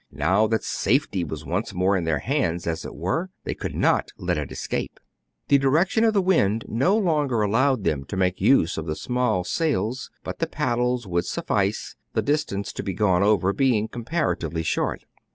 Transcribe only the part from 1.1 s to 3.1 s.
was once more in their hands, as it